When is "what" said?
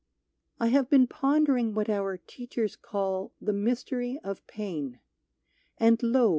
1.75-1.87